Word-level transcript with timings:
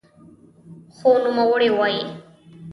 خو 0.95 1.09
نوموړی 1.23 1.69
وايي 1.77 2.01